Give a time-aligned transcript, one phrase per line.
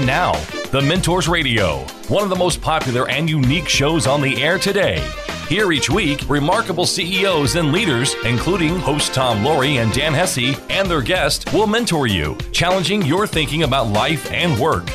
[0.00, 0.32] And now,
[0.70, 5.06] The Mentors Radio, one of the most popular and unique shows on the air today.
[5.46, 10.90] Here each week, remarkable CEOs and leaders, including host Tom Loarie and Dan Hesse, and
[10.90, 14.88] their guest, will mentor you, challenging your thinking about life and work.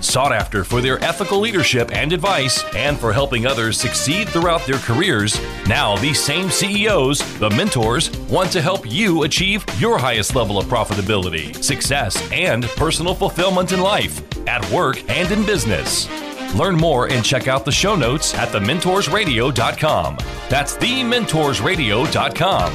[0.00, 4.78] Sought after for their ethical leadership and advice, and for helping others succeed throughout their
[4.78, 5.38] careers,
[5.68, 10.64] now these same CEOs, the mentors, want to help you achieve your highest level of
[10.66, 16.08] profitability, success, and personal fulfillment in life, at work, and in business.
[16.54, 20.16] Learn more and check out the show notes at thementorsradio.com.
[20.48, 22.72] That's thementorsradio.com.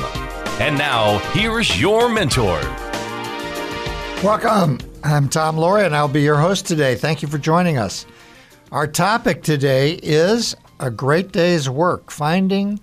[0.62, 2.62] And now, here's your mentor.
[4.23, 4.80] Welcome.
[5.08, 6.95] I'm Tom Loarie, and I'll be your host today.
[6.95, 8.08] Thank you for joining us.
[8.72, 12.80] Our topic today is a great day's work, finding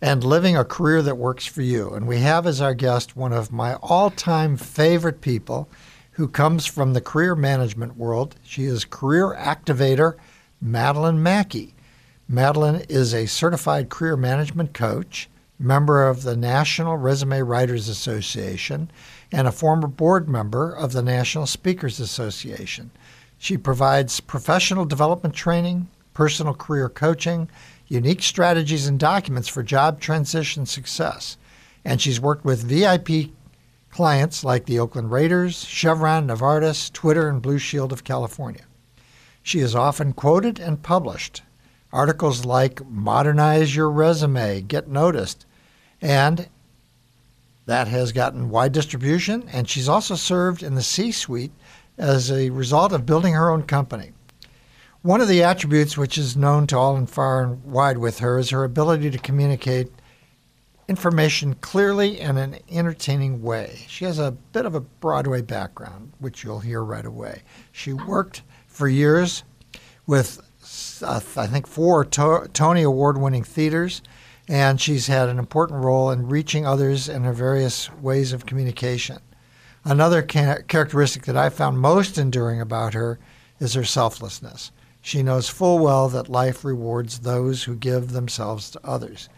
[0.00, 1.92] and living a career that works for you.
[1.92, 5.68] And we have as our guest one of my all time favorite people
[6.12, 8.36] who comes from the career management world.
[8.44, 10.14] She is career activator
[10.64, 11.74] Madelyn Mackie.
[12.30, 18.92] Madelyn is a certified career management coach, member of the National Resume Writers Association,
[19.34, 22.92] and a former board member of the National Speakers Association.
[23.36, 27.50] She provides professional development training, personal career coaching,
[27.88, 31.36] unique strategies and documents for job transition success.
[31.84, 33.32] And she's worked with VIP
[33.90, 38.62] clients like the Oakland Raiders, Chevron, Novartis, Twitter, and Blue Shield of California.
[39.42, 41.42] She is often quoted and published.
[41.92, 45.44] Articles like Modernize Your Resume, Get Noticed,
[46.00, 46.48] and
[47.66, 51.52] that has gotten wide distribution, and she's also served in the C suite
[51.96, 54.12] as a result of building her own company.
[55.02, 58.38] One of the attributes which is known to all and far and wide with her
[58.38, 59.92] is her ability to communicate
[60.88, 63.84] information clearly and in an entertaining way.
[63.88, 67.42] She has a bit of a Broadway background, which you'll hear right away.
[67.72, 69.44] She worked for years
[70.06, 70.40] with,
[71.02, 74.02] uh, I think, four to- Tony Award winning theaters,
[74.48, 79.18] and she's had an important role in reaching others in her various ways of communication.
[79.84, 83.18] Another ca- characteristic that I found most enduring about her
[83.60, 84.70] is her selflessness.
[85.02, 89.28] She knows full well that life rewards those who give themselves to others.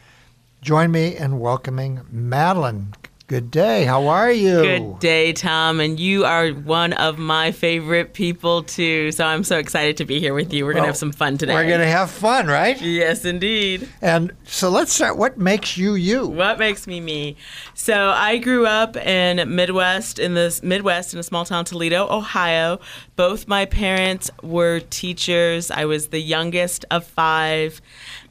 [0.62, 2.94] Join me in welcoming Madelyn.
[3.28, 3.84] Good day.
[3.84, 4.62] How are you?
[4.62, 5.80] Good day, Tom.
[5.80, 9.10] And you are one of my favorite people, too.
[9.10, 10.64] So I'm so excited to be here with you.
[10.64, 11.52] We're going to have some fun today.
[11.52, 12.80] We're going to have fun, right?
[12.80, 13.88] Yes, indeed.
[14.00, 15.16] And so let's start.
[15.16, 16.28] What makes you you?
[16.28, 17.34] What makes me me?
[17.74, 22.78] So I grew up in Midwest, in the Midwest, in a small town, Toledo, Ohio.
[23.16, 25.72] Both my parents were teachers.
[25.72, 27.80] I was the youngest of five.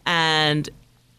[0.06, 0.70] And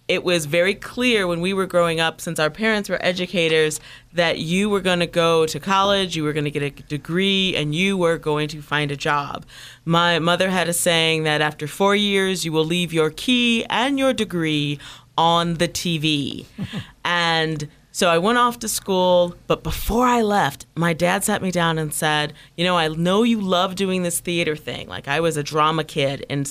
[0.09, 3.81] it was very clear when we were growing up, since our parents were educators,
[4.13, 7.55] that you were going to go to college, you were going to get a degree,
[7.57, 9.45] and you were going to find a job.
[9.85, 13.99] My mother had a saying that after four years, you will leave your key and
[13.99, 14.79] your degree
[15.19, 16.47] on the TV.
[17.05, 21.51] and so I went off to school, but before I left, my dad sat me
[21.51, 24.87] down and said, You know, I know you love doing this theater thing.
[24.87, 26.45] Like, I was a drama kid in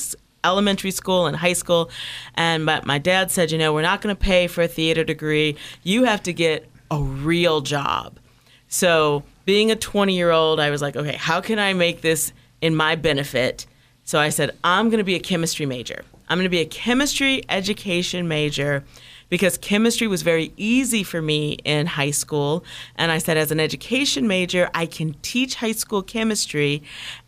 [0.46, 1.90] elementary school and high school.
[2.36, 5.04] And my, my dad said, you know, we're not going to pay for a theater
[5.04, 5.58] degree.
[5.84, 8.20] You have to get a real job.
[8.68, 12.34] So, being a 20 year old, I was like, okay, how can I make this
[12.62, 13.68] in my benefit?
[14.04, 16.04] So I said, I'm going to be a chemistry major.
[16.28, 18.84] I'm going to be a chemistry education major
[19.30, 22.64] because chemistry was very easy for me in high school.
[22.96, 26.84] And I said, as an education major, I can teach high school chemistry.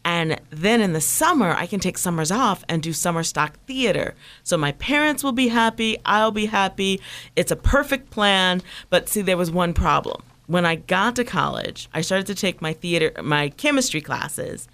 [0.05, 4.15] And then in the summer, I can take summers off and do summer stock theater.
[4.43, 7.01] So my parents will be happy, I'll be happy.
[7.35, 8.61] It's a perfect plan.
[8.89, 10.23] But see, there was one problem.
[10.45, 14.67] When I got to college, I started to take my theater, my chemistry classes.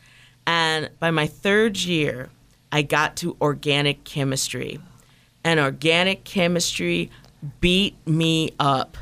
[0.46, 2.30] And by my third year,
[2.72, 4.80] I got to organic chemistry
[5.44, 7.10] and organic chemistry
[7.60, 8.98] beat me up.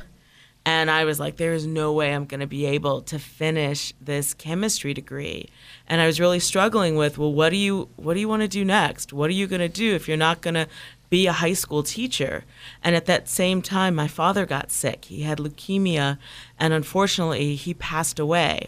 [0.63, 3.93] And I was like, there is no way I'm going to be able to finish
[3.99, 5.49] this chemistry degree.
[5.87, 8.47] And I was really struggling with, well, what do you what do you want to
[8.47, 9.11] do next?
[9.11, 10.67] What are you going to do if you're not going to
[11.09, 12.43] be a high school teacher?
[12.83, 15.05] And at that same time, my father got sick.
[15.05, 16.19] He had leukemia,
[16.59, 18.67] and unfortunately, he passed away.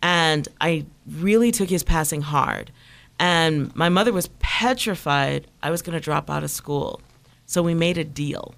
[0.00, 2.70] And I really took his passing hard.
[3.18, 7.00] And my mother was petrified I was going to drop out of school.
[7.46, 8.54] So we made a deal.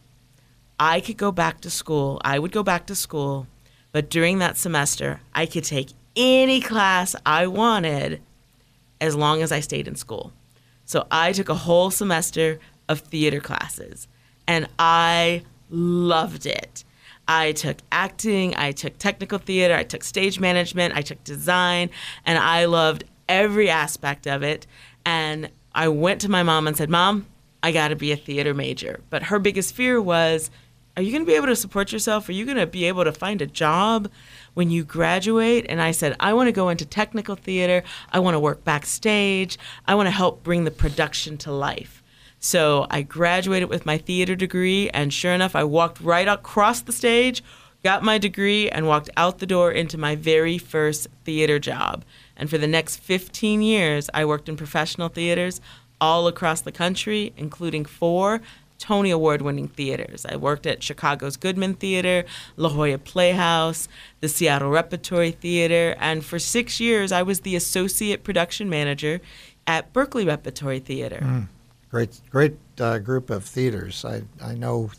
[0.78, 3.46] I could go back to school, I would go back to school,
[3.92, 8.20] but during that semester, I could take any class I wanted
[9.00, 10.32] as long as I stayed in school.
[10.84, 14.06] So I took a whole semester of theater classes
[14.46, 16.84] and I loved it.
[17.28, 21.90] I took acting, I took technical theater, I took stage management, I took design,
[22.24, 24.66] and I loved every aspect of it.
[25.04, 27.26] And I went to my mom and said, Mom,
[27.66, 29.00] I got to be a theater major.
[29.10, 30.52] But her biggest fear was,
[30.96, 32.28] Are you going to be able to support yourself?
[32.28, 34.08] Are you going to be able to find a job
[34.54, 35.66] when you graduate?
[35.68, 37.82] And I said, I want to go into technical theater.
[38.12, 39.58] I want to work backstage.
[39.84, 42.04] I want to help bring the production to life.
[42.38, 46.92] So I graduated with my theater degree, and sure enough, I walked right across the
[46.92, 47.42] stage,
[47.82, 52.04] got my degree, and walked out the door into my very first theater job.
[52.36, 55.60] And for the next 15 years, I worked in professional theaters
[56.00, 58.40] all across the country, including four
[58.78, 60.26] Tony Award winning theaters.
[60.28, 62.25] I worked at Chicago's Goodman Theater,
[62.56, 63.88] La Jolla Playhouse,
[64.20, 69.20] the Seattle Repertory Theater, and for six years I was the associate production manager
[69.66, 71.20] at Berkeley Repertory Theater.
[71.22, 71.48] Mm,
[71.90, 74.04] great, great uh, group of theaters.
[74.04, 74.90] I, I know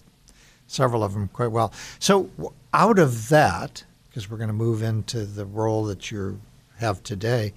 [0.68, 1.72] several of them quite well.
[2.00, 2.30] So,
[2.74, 6.42] out of that, because we're going to move into the role that you
[6.78, 7.54] have today,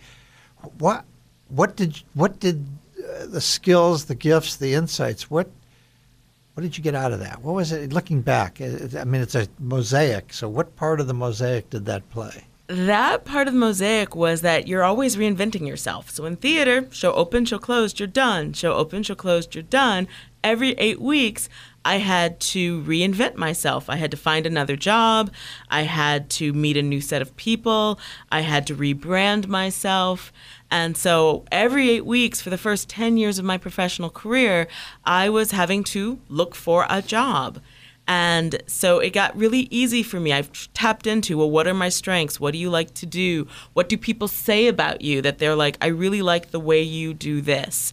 [0.78, 1.04] what
[1.48, 2.64] what did what did
[3.04, 5.30] uh, the skills, the gifts, the insights?
[5.30, 5.50] What
[6.54, 7.42] what did you get out of that?
[7.42, 7.92] What was it?
[7.92, 10.32] Looking back, I mean, it's a mosaic.
[10.32, 12.44] So, what part of the mosaic did that play?
[12.66, 16.08] That part of the mosaic was that you're always reinventing yourself.
[16.10, 18.52] So in theater, show open, show closed, you're done.
[18.52, 20.06] Show open, show closed, you're done.
[20.44, 21.48] Every eight weeks,
[21.84, 23.90] I had to reinvent myself.
[23.90, 25.32] I had to find another job.
[25.68, 27.98] I had to meet a new set of people.
[28.30, 30.32] I had to rebrand myself.
[30.70, 34.68] And so every eight weeks for the first 10 years of my professional career,
[35.04, 37.60] I was having to look for a job.
[38.12, 40.32] And so it got really easy for me.
[40.32, 42.40] I've tapped into, well, what are my strengths?
[42.40, 43.46] What do you like to do?
[43.72, 47.14] What do people say about you that they're like, I really like the way you
[47.14, 47.92] do this?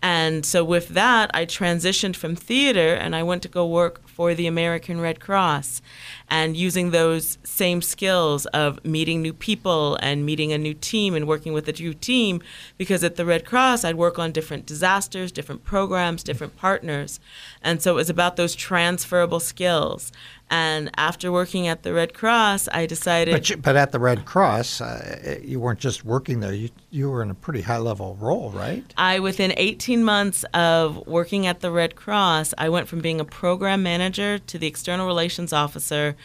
[0.00, 4.32] And so with that, I transitioned from theater and I went to go work for
[4.32, 5.82] the American Red Cross
[6.30, 11.26] and using those same skills of meeting new people and meeting a new team and
[11.26, 12.42] working with a new team
[12.76, 17.20] because at the Red Cross I'd work on different disasters, different programs, different partners.
[17.62, 20.12] And so it was about those transferable skills.
[20.50, 23.32] And after working at the Red Cross, I decided.
[23.32, 26.54] But, you, but at the Red Cross, uh, you weren't just working there.
[26.54, 28.82] You you were in a pretty high level role, right?
[28.96, 33.26] I within 18 months of working at the Red Cross, I went from being a
[33.26, 36.16] program manager to the external relations officer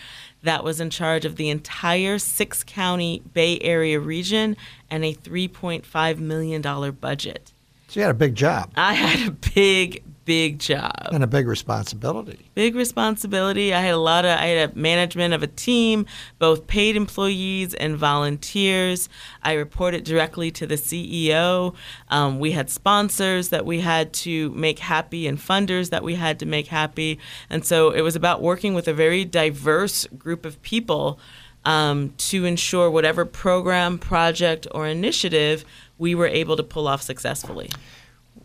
[0.44, 4.58] that was in charge of the entire six county Bay Area region
[4.90, 7.54] and a 3.5 million dollar budget.
[7.88, 8.72] So you had a big job.
[8.76, 12.50] I had a big, big job and a big responsibility.
[12.56, 13.74] Big responsibility.
[13.74, 16.06] I had a lot of I had a management of a team,
[16.40, 19.10] both paid employees and volunteers.
[19.42, 21.76] I reported directly to the CEO.
[22.10, 26.40] Um, we had sponsors that we had to make happy and funders that we had
[26.40, 30.62] to make happy, and so it was about working with a very diverse group of
[30.62, 31.20] people.
[31.66, 35.64] Um, to ensure whatever program, project, or initiative
[35.98, 37.70] we were able to pull off successfully.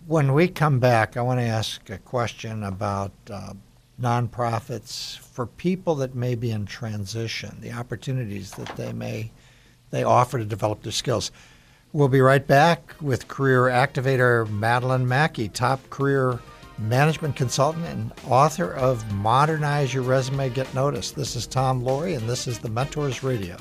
[0.09, 3.53] When we come back, I want to ask a question about uh,
[4.01, 9.31] nonprofits for people that may be in transition, the opportunities that they may
[9.91, 11.31] they offer to develop their skills.
[11.93, 16.39] We'll be right back with career activator Madelyn Mackie, top career
[16.79, 21.17] management consultant and author of Modernize Your Resume, Get Noticed.
[21.17, 23.59] This is Tom Loarie, and this is the Mentors Radio.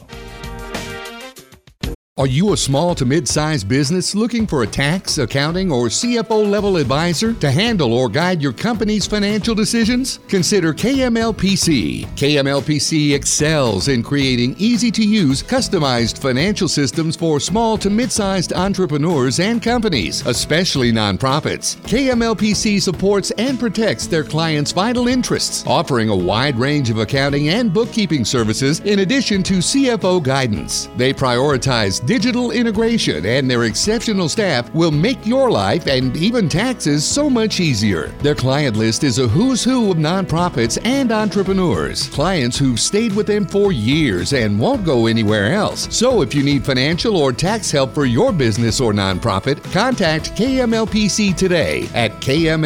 [2.19, 6.49] Are you a small to mid sized business looking for a tax, accounting, or CFO
[6.49, 10.17] level advisor to handle or guide your company's financial decisions?
[10.27, 12.07] Consider KMLPC.
[12.15, 18.51] KMLPC excels in creating easy to use, customized financial systems for small to mid sized
[18.51, 21.75] entrepreneurs and companies, especially nonprofits.
[21.85, 27.71] KMLPC supports and protects their clients' vital interests, offering a wide range of accounting and
[27.71, 30.89] bookkeeping services in addition to CFO guidance.
[30.97, 37.05] They prioritize digital integration and their exceptional staff will make your life and even taxes
[37.05, 38.07] so much easier.
[38.23, 43.27] Their client list is a who's who of nonprofits and entrepreneurs, clients who've stayed with
[43.27, 45.93] them for years and won't go anywhere else.
[45.95, 51.35] So if you need financial or tax help for your business or nonprofit, contact KMLPC
[51.35, 52.63] today at kml-pc.com.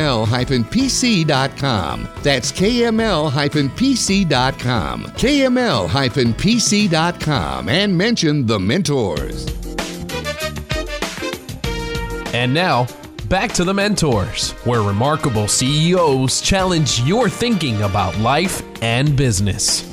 [2.22, 3.32] That's kml-pc.com.
[5.04, 5.82] kml-pc.com
[7.70, 8.60] and mention the
[12.34, 12.88] And now,
[13.28, 19.84] back to the mentors, where remarkable CEOs challenge your thinking about life and business.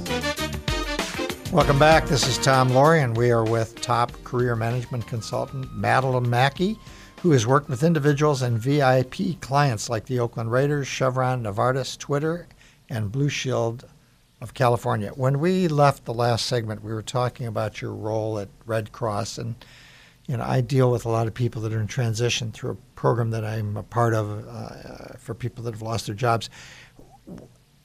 [1.53, 2.07] Welcome back.
[2.07, 6.79] This is Tom Loarie, and we are with top career management consultant Madelyn Mackie,
[7.23, 12.47] who has worked with individuals and VIP clients like the Oakland Raiders, Chevron, Novartis, Twitter,
[12.89, 13.87] and Blue Shield
[14.41, 15.11] of California.
[15.11, 19.39] When we left the last segment, we were talking about your role at Red Cross,
[19.39, 19.57] and
[20.27, 22.77] you know, I deal with a lot of people that are in transition through a
[22.95, 26.51] program that I'm a part of uh, for people that have lost their jobs.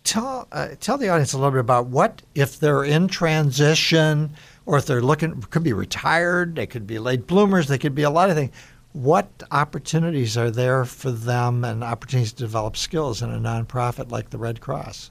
[0.04, 4.78] Tell uh, tell the audience a little bit about what if they're in transition or
[4.78, 8.10] if they're looking could be retired, they could be late bloomers, they could be a
[8.10, 8.54] lot of things.
[8.92, 14.30] What opportunities are there for them and opportunities to develop skills in a nonprofit like
[14.30, 15.10] the Red Cross?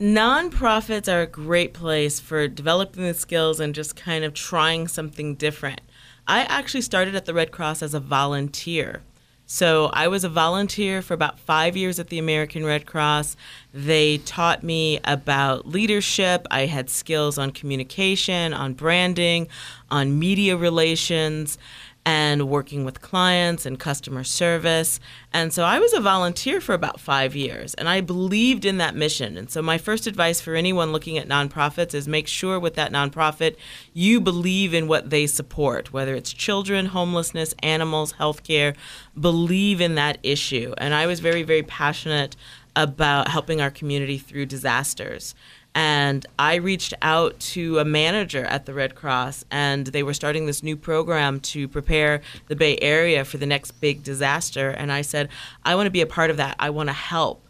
[0.00, 5.34] Nonprofits are a great place for developing the skills and just kind of trying something
[5.34, 5.82] different.
[6.26, 9.02] I actually started at the Red Cross as a volunteer.
[9.44, 13.36] So I was a volunteer for about five years at the American Red Cross.
[13.74, 16.46] They taught me about leadership.
[16.50, 19.48] I had skills on communication, on branding,
[19.90, 21.58] on media relations
[22.06, 25.00] and working with clients and customer service.
[25.32, 28.96] And so I was a volunteer for about five years and I believed in that
[28.96, 29.36] mission.
[29.36, 32.90] And so my first advice for anyone looking at nonprofits is make sure with that
[32.90, 33.56] nonprofit
[33.92, 38.74] you believe in what they support, whether it's children, homelessness, animals, healthcare,
[39.18, 40.72] believe in that issue.
[40.78, 42.34] And I was very, very passionate
[42.76, 45.34] about helping our community through disasters.
[45.74, 50.46] And I reached out to a manager at the Red Cross, and they were starting
[50.46, 54.70] this new program to prepare the Bay Area for the next big disaster.
[54.70, 55.28] And I said,
[55.64, 56.56] I want to be a part of that.
[56.58, 57.46] I want to help.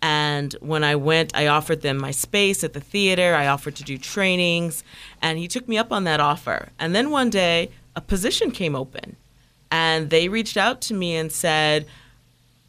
[0.00, 3.34] And when I went, I offered them my space at the theater.
[3.34, 4.84] I offered to do trainings,
[5.22, 6.68] and he took me up on that offer.
[6.78, 9.16] And then one day, a position came open,
[9.70, 11.86] and they reached out to me and said,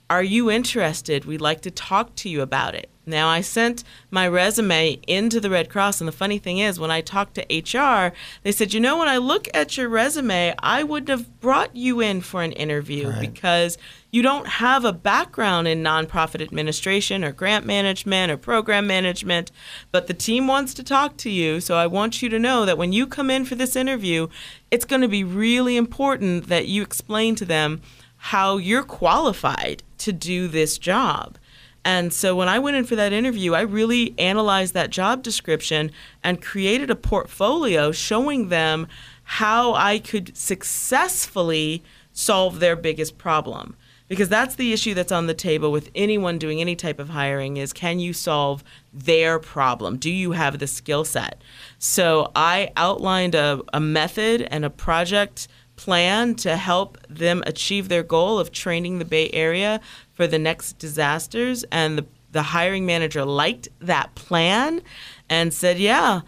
[0.10, 1.26] Are you interested?
[1.26, 2.90] We'd like to talk to you about it.
[3.06, 6.92] Now, I sent my resume into the Red Cross, and the funny thing is, when
[6.92, 10.84] I talked to HR, they said, You know, when I look at your resume, I
[10.84, 13.20] wouldn't have brought you in for an interview right.
[13.20, 13.78] because
[14.16, 19.52] you don't have a background in nonprofit administration or grant management or program management,
[19.92, 21.60] but the team wants to talk to you.
[21.60, 24.30] So I want you to know that when you come in for this interview,
[24.72, 27.82] it's going to be really important that you explain to them
[28.18, 31.38] how you're qualified to do this job.
[31.86, 35.92] And so when I went in for that interview, I really analyzed that job description
[36.24, 38.88] and created a portfolio showing them
[39.24, 43.78] how I could successfully solve their biggest problem.
[44.08, 47.58] Because that's the issue that's on the table with anyone doing any type of hiring
[47.58, 49.98] is can you solve their problem?
[49.98, 51.42] Do you have the skill set?
[51.78, 58.04] So I outlined a, a method and a project plan to help them achieve their
[58.04, 59.82] goal of training the Bay Area
[60.16, 61.64] for the next disasters.
[61.72, 64.82] And the, the hiring manager liked that plan
[65.30, 66.22] and said, yeah,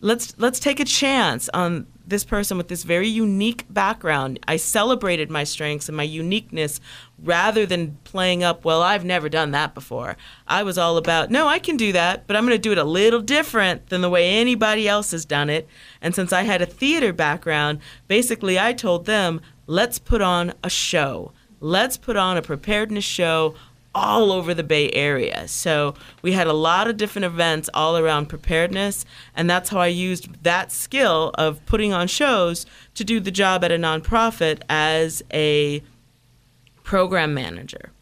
[0.00, 4.38] let's let's take a chance on this person with this very unique background.
[4.46, 6.80] I celebrated my strengths and my uniqueness
[7.22, 10.18] rather than playing up, well, I've never done that before.
[10.46, 12.78] I was all about, no, I can do that, but I'm going to do it
[12.78, 15.66] a little different than the way anybody else has done it.
[16.02, 20.68] And since I had a theater background, basically I told them, let's put on a
[20.68, 21.32] show.
[21.64, 23.54] Let's put on a preparedness show
[23.94, 25.48] all over the Bay Area.
[25.48, 29.86] So we had a lot of different events all around preparedness, and that's how I
[29.86, 32.66] used that skill of putting on shows
[32.96, 35.82] to do the job at a nonprofit as a
[36.82, 37.92] program manager.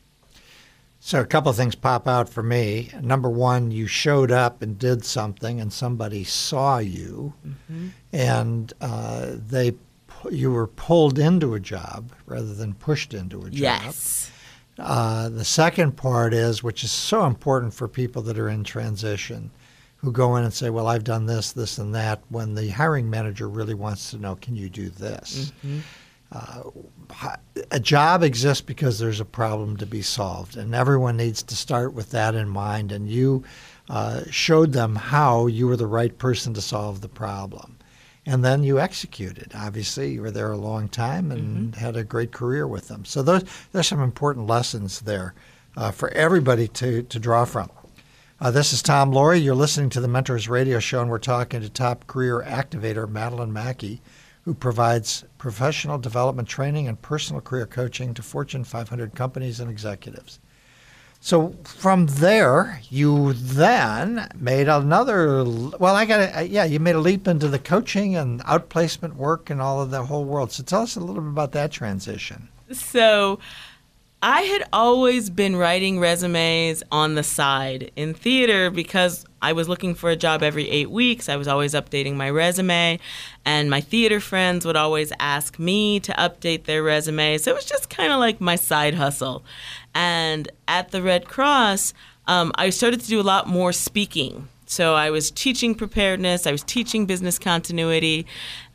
[0.98, 2.90] So a couple of things pop out for me.
[3.00, 7.88] Number one, you showed up and did something, and somebody saw you, mm-hmm.
[8.12, 9.74] and uh, they
[10.30, 13.54] you were pulled into a job rather than pushed into a job.
[13.54, 14.30] Yes.
[14.78, 19.50] Uh, the second part is, which is so important for people that are in transition,
[19.96, 23.10] who go in and say, "Well, I've done this, this, and that." When the hiring
[23.10, 25.80] manager really wants to know, "Can you do this?" Mm-hmm.
[26.32, 26.62] Uh,
[27.70, 31.92] a job exists because there's a problem to be solved, and everyone needs to start
[31.92, 32.90] with that in mind.
[32.90, 33.44] And you
[33.90, 37.76] uh, showed them how you were the right person to solve the problem
[38.24, 39.52] and then you executed.
[39.54, 41.80] Obviously, you were there a long time and mm-hmm.
[41.80, 43.04] had a great career with them.
[43.04, 45.34] So those there's some important lessons there
[45.76, 47.70] uh, for everybody to to draw from.
[48.40, 49.42] Uh, this is Tom Loarie.
[49.42, 53.52] You're listening to the Mentors Radio Show, and we're talking to top career activator Madelyn
[53.52, 54.02] Mackie,
[54.44, 60.40] who provides professional development training and personal career coaching to Fortune 500 companies and executives.
[61.24, 65.44] So from there, you then made another.
[65.44, 66.50] Well, I got.
[66.50, 70.04] Yeah, you made a leap into the coaching and outplacement work and all of the
[70.04, 70.50] whole world.
[70.50, 72.48] So tell us a little bit about that transition.
[72.72, 73.38] So.
[74.24, 79.94] I had always been writing resumes on the side in theater because I was looking
[79.94, 81.28] for a job every eight weeks.
[81.28, 82.98] I was always updating my resume,
[83.44, 87.36] and my theater friends would always ask me to update their resume.
[87.38, 89.44] So it was just kind of like my side hustle.
[89.94, 91.92] And at the Red Cross,
[92.26, 94.48] um, I started to do a lot more speaking.
[94.66, 98.26] So I was teaching preparedness, I was teaching business continuity,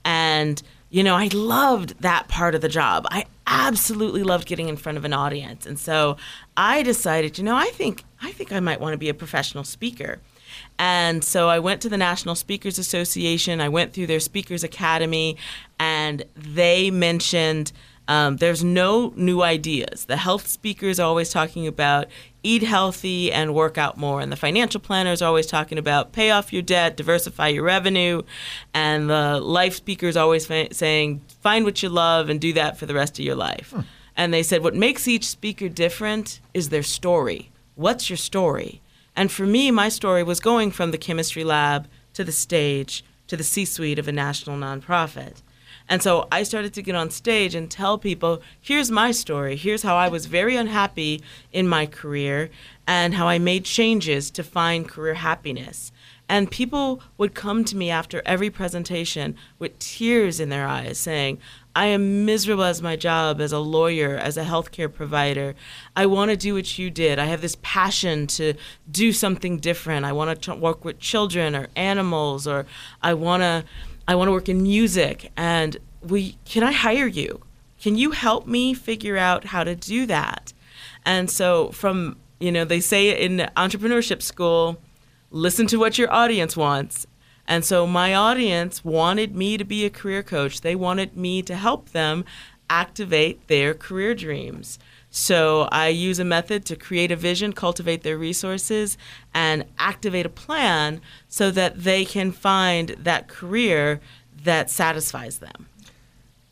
[0.05, 3.05] and you know, I loved that part of the job.
[3.12, 5.65] I absolutely loved getting in front of an audience.
[5.65, 6.17] And so
[6.55, 9.63] I decided, you know, I think I think I might want to be a professional
[9.63, 10.19] speaker.
[10.79, 13.62] And so I went to the National Speakers Association.
[13.62, 15.38] I went through their Speakers Academy,
[15.79, 17.72] and they mentioned
[18.07, 20.05] um, there's no new ideas.
[20.05, 22.07] The health speakers are always talking about
[22.41, 24.22] eat healthy and work out more.
[24.22, 28.22] And the financial planners are always talking about pay off your debt, diversify your revenue.
[28.74, 32.77] And the life speakers are always fa- saying find what you love and do that
[32.77, 33.72] for the rest of your life.
[33.72, 33.81] Hmm.
[34.15, 37.51] And they said what makes each speaker different is their story.
[37.75, 38.81] What's your story?
[39.17, 43.36] And for me, my story was going from the chemistry lab to the stage to
[43.36, 45.41] the C suite of a national nonprofit.
[45.89, 49.55] And so I started to get on stage and tell people, here's my story.
[49.55, 52.51] Here's how I was very unhappy in my career
[52.86, 55.91] and how I made changes to find career happiness.
[56.29, 61.39] And people would come to me after every presentation with tears in their eyes saying,
[61.75, 65.55] I am miserable as my job as a lawyer, as a healthcare provider.
[65.96, 67.19] I want to do what you did.
[67.19, 68.55] I have this passion to
[68.89, 70.05] do something different.
[70.05, 72.65] I want to work with children or animals, or
[73.01, 73.63] I want to
[74.07, 77.41] I want to work in music and we can I hire you?
[77.79, 80.53] Can you help me figure out how to do that?
[81.05, 84.81] And so from, you know, they say in entrepreneurship school,
[85.31, 87.05] listen to what your audience wants.
[87.48, 90.62] And so my audience wanted me to be a career coach.
[90.62, 92.25] They wanted me to help them
[92.69, 94.77] activate their career dreams.
[95.10, 98.98] So I use a method to create a vision, cultivate their resources,
[99.34, 104.01] and activate a plan so that they can find that career
[104.43, 105.67] that satisfies them.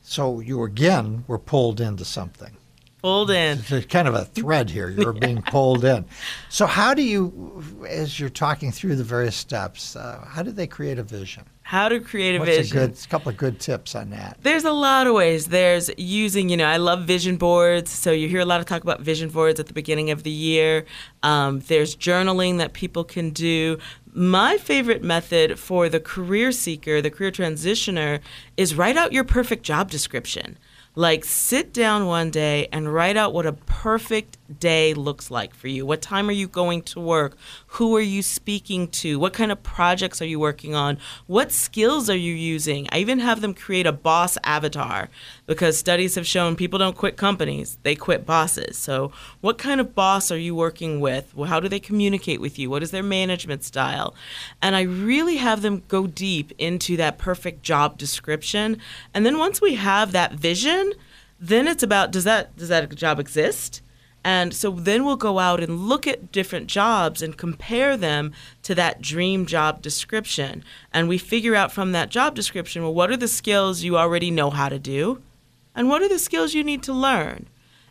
[0.01, 2.57] So you again were pulled into something.
[3.05, 3.59] Pulled in.
[3.69, 4.89] It's kind of a thread here.
[4.89, 6.05] You're being pulled in.
[6.49, 10.65] So how do you, as you're talking through the various steps, uh, how do they
[10.65, 11.45] create a vision?
[11.61, 12.77] how to create a What's vision.
[12.77, 14.37] A, good, a couple of good tips on that.
[14.43, 15.47] There's a lot of ways.
[15.47, 17.89] There's using, you know, I love vision boards.
[17.89, 20.29] So you hear a lot of talk about vision boards at the beginning of the
[20.29, 20.85] year.
[21.23, 23.79] Um, there's journaling that people can do.
[24.13, 28.19] My favorite method for the career seeker, the career transitioner,
[28.57, 30.59] is write out your perfect job description.
[30.95, 35.67] Like, sit down one day and write out what a perfect day looks like for
[35.67, 35.85] you.
[35.85, 37.37] What time are you going to work?
[37.75, 39.19] Who are you speaking to?
[39.19, 40.97] What kind of projects are you working on?
[41.27, 42.87] What skills are you using?
[42.89, 45.09] I even have them create a boss avatar
[45.45, 48.77] because studies have shown people don't quit companies, they quit bosses.
[48.77, 49.11] So,
[49.41, 51.33] what kind of boss are you working with?
[51.47, 52.69] How do they communicate with you?
[52.69, 54.15] What is their management style?
[54.61, 58.79] And I really have them go deep into that perfect job description.
[59.13, 60.93] And then once we have that vision,
[61.41, 63.81] then it's about does that does that job exist?
[64.25, 68.33] And so then we'll go out and look at different jobs and compare them
[68.63, 70.63] to that dream job description.
[70.91, 74.31] And we figure out from that job description, well, what are the skills you already
[74.31, 75.21] know how to do?
[75.75, 77.45] And what are the skills you need to learn?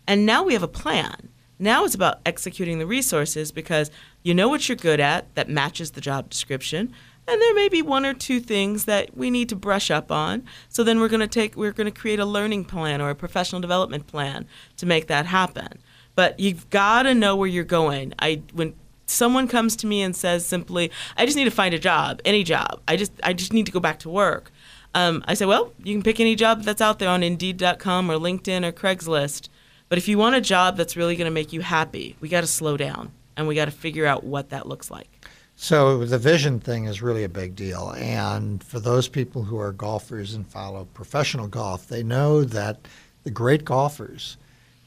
[0.08, 1.28] And now we have a plan.
[1.60, 3.92] Now it's about executing the resources because
[4.24, 6.92] you know what you're good at that matches the job description.
[7.28, 10.42] And there may be one or two things that we need to brush up on.
[10.68, 13.14] So then we're going to take we're going to create a learning plan or a
[13.14, 15.78] professional development plan to make that happen.
[16.14, 18.14] But you've got to know where you're going.
[18.18, 18.74] I when
[19.07, 22.44] someone comes to me and says simply, "I just need to find a job, any
[22.44, 22.81] job.
[22.87, 24.50] I just I just need to go back to work."
[24.94, 28.14] Um, I say, "Well, you can pick any job that's out there on Indeed.com or
[28.14, 29.48] LinkedIn or Craigslist.
[29.88, 32.40] But if you want a job that's really going to make you happy, we got
[32.40, 36.18] to slow down and we got to figure out what that looks like." So the
[36.18, 37.90] vision thing is really a big deal.
[37.96, 42.88] And for those people who are golfers and follow professional golf, they know that
[43.22, 44.37] the great golfers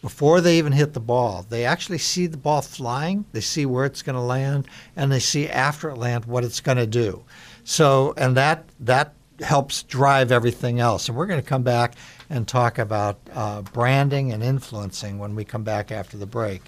[0.01, 1.45] before they even hit the ball.
[1.49, 5.19] They actually see the ball flying, they see where it's going to land, and they
[5.19, 7.23] see after it lands what it's going to do.
[7.63, 11.07] So, and that that helps drive everything else.
[11.07, 11.95] And we're going to come back
[12.29, 16.61] and talk about uh, branding and influencing when we come back after the break.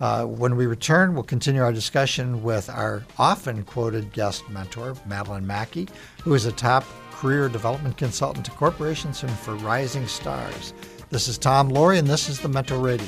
[0.00, 5.44] Uh, when we return, we'll continue our discussion with our often quoted guest mentor, Madelyn
[5.44, 5.88] Mackie,
[6.22, 10.72] who is a top career development consultant to corporations and for rising stars.
[11.10, 13.04] This is Tom Loarie, and this is the Mentor Radio.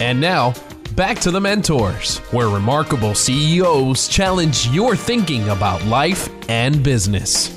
[0.00, 0.54] And now,
[0.94, 7.50] back to the Mentors, where remarkable CEOs challenge your thinking about life and business.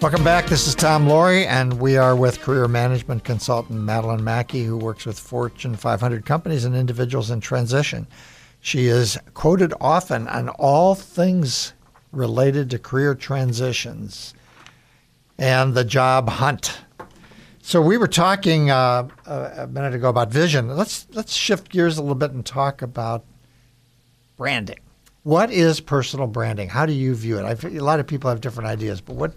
[0.00, 0.46] Welcome back.
[0.46, 5.04] This is Tom Laurie, and we are with career management consultant Madelyn Mackie, who works
[5.04, 8.06] with Fortune 500 companies and individuals in transition.
[8.60, 11.72] She is quoted often on all things
[12.12, 14.34] related to career transitions
[15.38, 16.80] and the job hunt.
[17.60, 20.68] So we were talking uh, a minute ago about vision.
[20.68, 23.24] Let's let's shift gears a little bit and talk about
[24.36, 24.78] branding.
[25.22, 26.70] What is personal branding?
[26.70, 27.44] How do you view it?
[27.44, 29.34] I've, a lot of people have different ideas, but what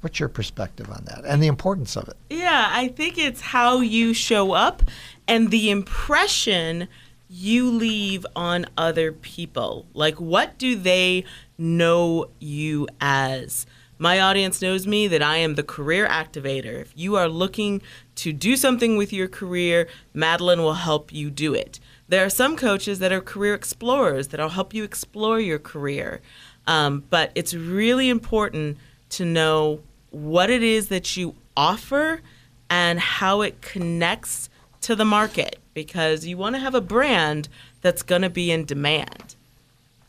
[0.00, 2.16] what's your perspective on that and the importance of it?
[2.30, 4.82] Yeah, I think it's how you show up
[5.26, 6.86] and the impression
[7.34, 9.86] you leave on other people.
[9.94, 11.24] Like, what do they
[11.56, 13.64] know you as?
[13.98, 16.80] My audience knows me that I am the career activator.
[16.80, 17.80] If you are looking
[18.16, 21.80] to do something with your career, Madelyn will help you do it.
[22.06, 26.20] There are some coaches that are career explorers that'll help you explore your career.
[26.66, 28.76] Um, but it's really important
[29.10, 32.20] to know what it is that you offer
[32.68, 34.50] and how it connects
[34.82, 37.48] to the market because you want to have a brand
[37.80, 39.34] that's going to be in demand.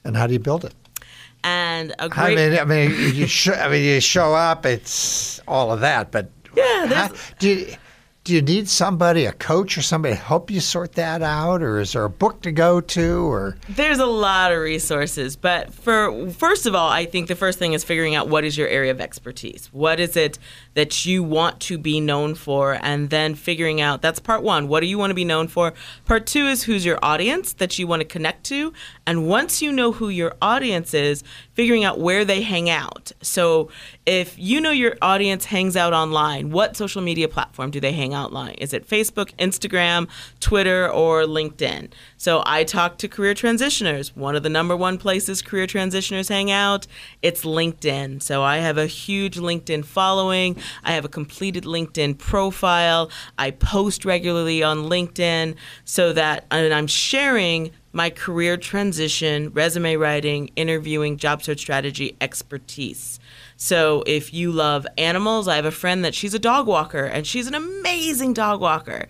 [0.03, 0.73] And how do you build it?
[1.43, 2.37] And a great.
[2.37, 4.65] I mean, I mean, you sh- I mean, you show up.
[4.65, 7.09] It's all of that, but Yeah, how,
[7.39, 7.75] do you,
[8.23, 11.79] do you need somebody, a coach, or somebody to help you sort that out, or
[11.79, 16.29] is there a book to go to, or There's a lot of resources, but for
[16.31, 18.91] first of all, I think the first thing is figuring out what is your area
[18.91, 19.67] of expertise.
[19.73, 20.39] What is it
[20.73, 24.79] that you want to be known for and then figuring out that's part 1, what
[24.79, 25.73] do you want to be known for?
[26.05, 28.71] Part 2 is who's your audience that you want to connect to,
[29.05, 33.11] and once you know who your audience is, figuring out where they hang out.
[33.21, 33.69] So,
[34.05, 38.12] if you know your audience hangs out online, what social media platform do they hang
[38.13, 38.55] out online?
[38.55, 40.07] Is it Facebook, Instagram,
[40.39, 41.91] Twitter, or LinkedIn?
[42.17, 44.15] So I talk to career transitioners.
[44.15, 46.87] One of the number one places career transitioners hang out,
[47.21, 48.21] it's LinkedIn.
[48.21, 50.57] So I have a huge LinkedIn following.
[50.83, 53.09] I have a completed LinkedIn profile.
[53.37, 60.49] I post regularly on LinkedIn so that and I'm sharing my career transition, resume writing,
[60.55, 63.19] interviewing, job search strategy expertise.
[63.57, 67.25] So if you love animals, I have a friend that she's a dog walker and
[67.25, 69.07] she's an amazing dog walker.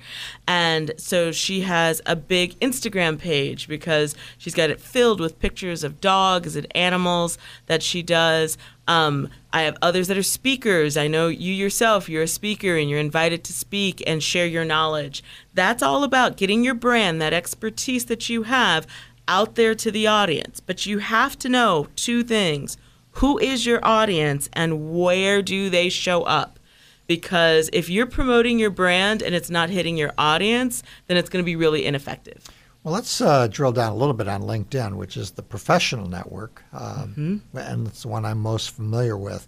[0.47, 5.83] And so she has a big Instagram page because she's got it filled with pictures
[5.83, 8.57] of dogs and animals that she does.
[8.87, 10.97] Um, I have others that are speakers.
[10.97, 14.65] I know you yourself, you're a speaker and you're invited to speak and share your
[14.65, 15.23] knowledge.
[15.53, 18.85] That's all about getting your brand, that expertise that you have,
[19.27, 20.59] out there to the audience.
[20.59, 22.77] But you have to know two things
[23.13, 26.59] who is your audience and where do they show up?
[27.07, 31.43] Because if you're promoting your brand and it's not hitting your audience, then it's going
[31.43, 32.45] to be really ineffective.
[32.83, 36.63] Well, let's uh, drill down a little bit on LinkedIn, which is the professional network,
[36.73, 39.47] um, and it's the one I'm most familiar with.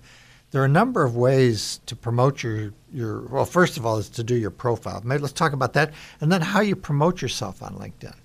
[0.52, 4.08] There are a number of ways to promote your, your well, first of all, is
[4.12, 5.02] to do your profile.
[5.04, 8.16] Maybe let's talk about that, and then how you promote yourself on LinkedIn.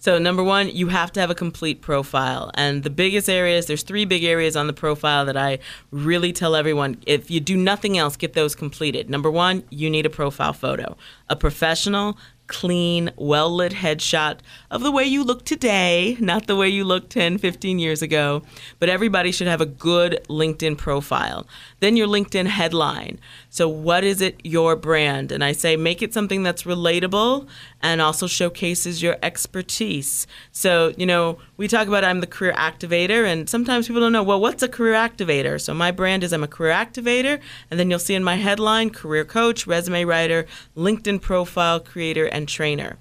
[0.00, 2.52] So number one, you have to have a complete profile.
[2.54, 5.58] And the biggest areas, there's three big areas on the profile that I
[5.90, 9.10] really tell everyone, if you do nothing else, get those completed.
[9.10, 10.96] Number one, you need a profile photo.
[11.28, 12.16] A professional,
[12.48, 14.38] clean, well lit headshot
[14.70, 18.42] of the way you look today, not the way you looked 10, 15 years ago.
[18.78, 21.46] But everybody should have a good LinkedIn profile.
[21.80, 23.18] Then your LinkedIn headline.
[23.50, 25.30] So, what is it, your brand?
[25.30, 27.46] And I say make it something that's relatable
[27.82, 30.26] and also showcases your expertise.
[30.50, 34.22] So, you know, we talk about I'm the career activator, and sometimes people don't know,
[34.22, 35.60] well, what's a career activator?
[35.60, 38.90] So, my brand is I'm a career activator, and then you'll see in my headline
[38.90, 42.96] career coach, resume writer, LinkedIn profile creator, and trainer.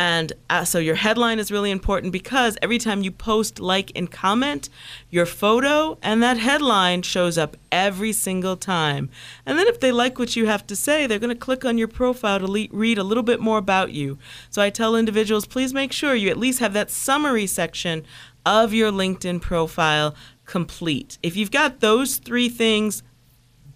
[0.00, 4.10] And uh, so your headline is really important because every time you post, like, and
[4.10, 4.70] comment,
[5.10, 9.10] your photo and that headline shows up every single time.
[9.44, 11.76] And then if they like what you have to say, they're going to click on
[11.76, 14.16] your profile to le- read a little bit more about you.
[14.48, 18.02] So I tell individuals, please make sure you at least have that summary section
[18.46, 20.14] of your LinkedIn profile
[20.46, 21.18] complete.
[21.22, 23.02] If you've got those three things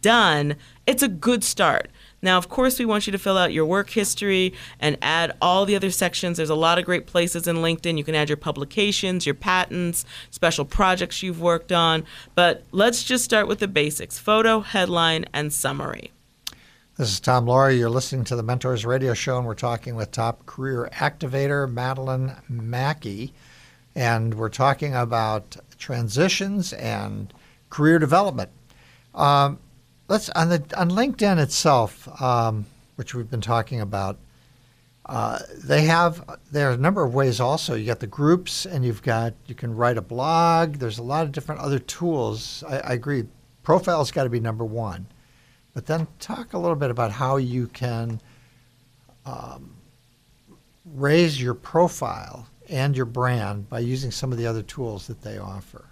[0.00, 0.56] done,
[0.87, 1.90] it's a good start.
[2.24, 5.66] Now, of course, we want you to fill out your work history and add all
[5.66, 6.38] the other sections.
[6.38, 7.98] There's a lot of great places in LinkedIn.
[7.98, 12.06] You can add your publications, your patents, special projects you've worked on.
[12.34, 16.12] But let's just start with the basics photo, headline, and summary.
[16.96, 17.78] This is Tom Loarie.
[17.78, 22.40] You're listening to the Mentors Radio Show, and we're talking with top career activator Madelyn
[22.48, 23.34] Mackie.
[23.94, 27.34] And we're talking about transitions and
[27.68, 28.48] career development.
[29.14, 29.58] Um,
[30.09, 34.19] let's on the on LinkedIn itself, um, which we've been talking about.
[35.07, 37.38] Uh, they have there are a number of ways.
[37.38, 40.77] Also, you got the groups, and you've got you can write a blog.
[40.77, 42.64] There's a lot of different other tools.
[42.67, 43.25] I, I agree.
[43.62, 45.07] Profile's got to be number one,
[45.75, 48.21] but then talk a little bit about how you can
[49.27, 49.75] um,
[50.85, 55.38] raise your profile and your brand by using some of the other tools that they
[55.38, 55.85] offer.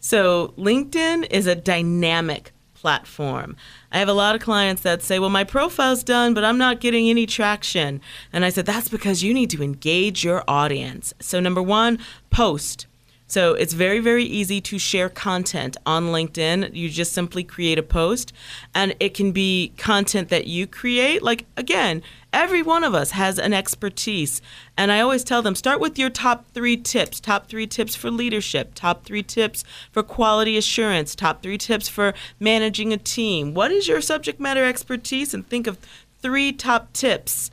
[0.00, 3.56] So, LinkedIn is a dynamic platform.
[3.90, 6.80] I have a lot of clients that say, Well, my profile's done, but I'm not
[6.80, 8.00] getting any traction.
[8.32, 11.12] And I said, That's because you need to engage your audience.
[11.20, 11.98] So, number one,
[12.30, 12.86] post.
[13.30, 16.74] So it's very, very easy to share content on LinkedIn.
[16.74, 18.32] You just simply create a post,
[18.74, 21.22] and it can be content that you create.
[21.22, 22.02] Like, again,
[22.38, 24.40] every one of us has an expertise.
[24.76, 28.10] And I always tell them start with your top three tips top three tips for
[28.10, 33.54] leadership, top three tips for quality assurance, top three tips for managing a team.
[33.54, 35.34] What is your subject matter expertise?
[35.34, 35.78] And think of
[36.22, 37.50] three top tips.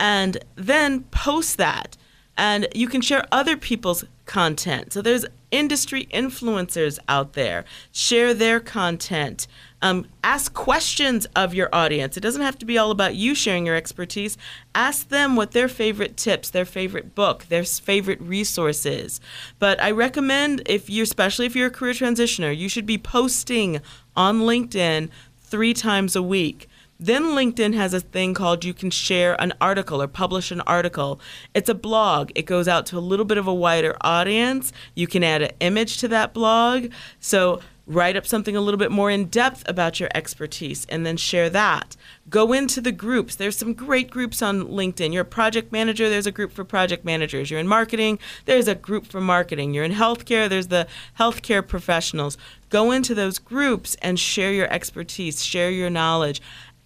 [0.00, 1.96] And then post that
[2.36, 4.92] and you can share other people's content.
[4.92, 7.64] So there's industry influencers out there.
[7.92, 9.46] Share their content.
[9.80, 12.16] Um, ask questions of your audience.
[12.16, 14.36] It doesn't have to be all about you sharing your expertise.
[14.74, 19.20] Ask them what their favorite tips, their favorite book, their favorite resources.
[19.58, 23.80] But I recommend if you, especially if you're a career transitioner, you should be posting
[24.16, 25.10] on LinkedIn
[25.42, 26.68] three times a week.
[26.98, 31.20] Then LinkedIn has a thing called you can share an article or publish an article.
[31.52, 32.30] It's a blog.
[32.34, 34.72] It goes out to a little bit of a wider audience.
[34.94, 36.90] You can add an image to that blog.
[37.18, 41.16] So write up something a little bit more in depth about your expertise and then
[41.16, 41.96] share that.
[42.30, 43.36] Go into the groups.
[43.36, 45.12] There's some great groups on LinkedIn.
[45.12, 47.50] You're a project manager, there's a group for project managers.
[47.50, 49.74] You're in marketing, there's a group for marketing.
[49.74, 50.86] You're in healthcare, there's the
[51.18, 52.38] healthcare professionals.
[52.70, 56.40] Go into those groups and share your expertise, share your knowledge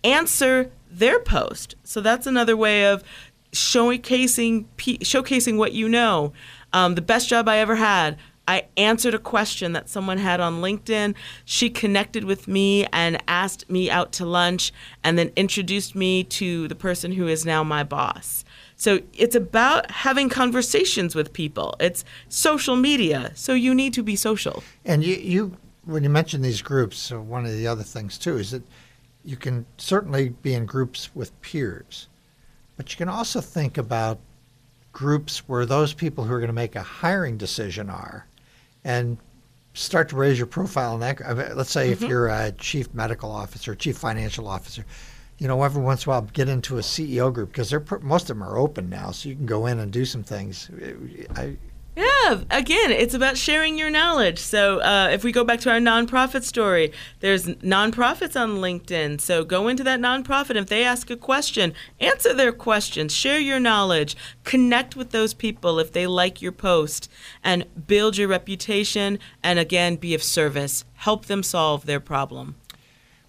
[0.05, 1.75] answer their post.
[1.85, 3.03] So that's another way of
[3.53, 6.33] showcasing showcasing what you know.
[6.73, 8.19] Um, the best job I ever had.
[8.47, 11.15] I answered a question that someone had on LinkedIn.
[11.45, 14.73] She connected with me and asked me out to lunch
[15.05, 18.47] and then introduced me to the person who is now my boss.
[18.75, 21.75] So it's about having conversations with people.
[21.79, 24.63] It's social media, so you need to be social.
[24.85, 28.53] And you, you when you mention these groups, one of the other things too is
[28.53, 28.63] that
[29.25, 32.09] you can certainly be in groups with peers,
[32.77, 34.19] but you can also think about
[34.93, 38.27] groups where those people who are going to make a hiring decision are
[38.85, 39.19] and
[39.75, 41.57] start to raise your profile in that.
[41.57, 42.05] Let's say mm-hmm.
[42.05, 44.85] if you're a chief medical officer, chief financial officer,
[45.39, 48.23] you know, every once in a while get into a CEO group because they're most
[48.23, 50.71] of them are open now, so you can go in and do some things.
[51.37, 51.57] I,
[51.99, 54.39] yeah, again, it's about sharing your knowledge.
[54.39, 59.21] So uh, if we go back to our nonprofit story, there's nonprofits on LinkedIn.
[59.21, 60.55] So go into that nonprofit.
[60.55, 65.81] If they ask a question, answer their questions, share your knowledge, connect with those people
[65.81, 67.11] if they like your post,
[67.43, 69.19] and build your reputation.
[69.43, 70.85] And again, be of service.
[70.95, 72.55] Help them solve their problem.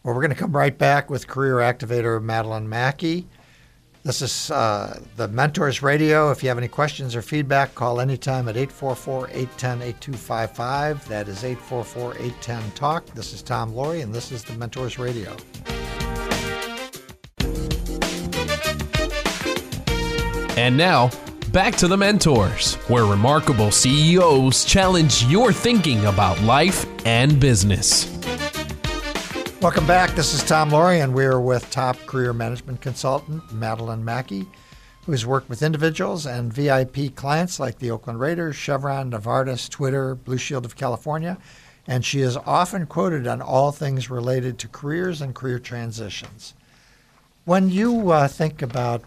[0.03, 3.27] Well, we're going to come right back with career activator Madelyn Mackie.
[4.03, 6.31] This is uh, the Mentors Radio.
[6.31, 11.07] If you have any questions or feedback, call anytime at 844 810 8255.
[11.09, 13.05] That is 844 810 TALK.
[13.07, 15.35] This is Tom Loarie, and this is the Mentors Radio.
[20.57, 21.09] And now,
[21.51, 28.05] back to the Mentors, where remarkable CEOs challenge your thinking about life and business.
[29.61, 30.11] Welcome back.
[30.11, 34.47] This is Tom Loarie, and we're with top career management consultant Madelyn Mackie,
[35.05, 40.15] who has worked with individuals and VIP clients like the Oakland Raiders, Chevron, Novartis, Twitter,
[40.15, 41.37] Blue Shield of California,
[41.87, 46.53] and she is often quoted on all things related to careers and career transitions.
[47.43, 49.03] When you uh, think about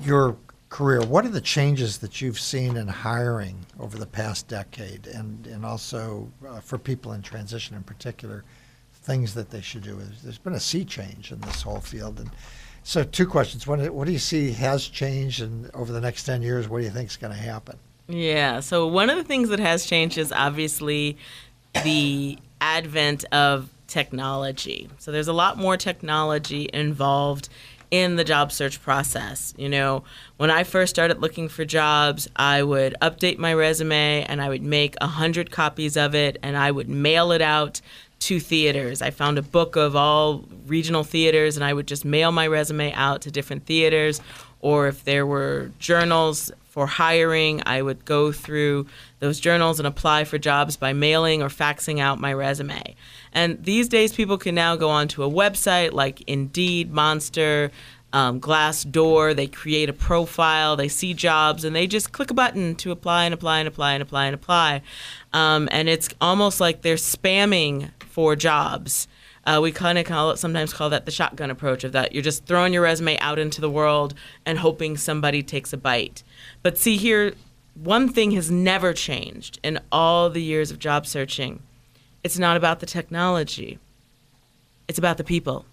[0.00, 0.38] your
[0.70, 5.46] career, what are the changes that you've seen in hiring over the past decade, and
[5.46, 8.42] and also uh, for people in transition in particular?
[9.02, 10.00] Things that they should do.
[10.22, 12.30] There's been a sea change in this whole field, and
[12.82, 16.42] so two questions: what, what do you see has changed, and over the next ten
[16.42, 17.78] years, what do you think is going to happen?
[18.08, 18.60] Yeah.
[18.60, 21.16] So one of the things that has changed is obviously
[21.84, 24.88] the advent of technology.
[24.98, 27.48] So there's a lot more technology involved
[27.90, 29.52] in the job search process.
[29.58, 30.02] You know,
[30.38, 34.62] when I first started looking for jobs, I would update my resume and I would
[34.62, 37.82] make a hundred copies of it and I would mail it out
[38.22, 39.02] to theaters.
[39.02, 42.92] I found a book of all regional theaters, and I would just mail my resume
[42.92, 44.20] out to different theaters.
[44.60, 48.86] Or if there were journals for hiring, I would go through
[49.18, 52.94] those journals and apply for jobs by mailing or faxing out my resume.
[53.32, 57.72] And these days, people can now go onto a website like Indeed, Monster,
[58.12, 59.34] um, Glassdoor.
[59.34, 63.24] They create a profile, they see jobs, and they just click a button to apply
[63.24, 64.82] and apply and apply and apply and apply.
[65.32, 69.08] Um, and it's almost like they're spamming for jobs.
[69.44, 72.22] Uh, we kind of call it sometimes call that the shotgun approach of that you're
[72.22, 74.14] just throwing your resume out into the world
[74.46, 76.22] and hoping somebody takes a bite.
[76.62, 77.34] But see here,
[77.74, 81.60] one thing has never changed in all the years of job searching.
[82.22, 83.78] It's not about the technology.
[84.86, 85.64] It's about the people.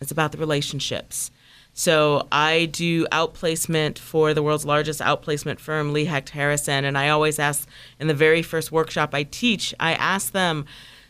[0.00, 1.30] It's about the relationships.
[1.78, 6.84] So I do outplacement for the world's largest outplacement firm, Lee Hecht Harrison.
[6.84, 7.68] And I always ask
[8.00, 10.64] in the very first workshop I teach, I ask them,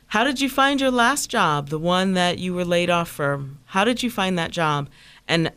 [0.08, 3.60] how did you find your last job, the one that you were laid off from?
[3.64, 4.90] How did you find that job?
[5.26, 5.52] And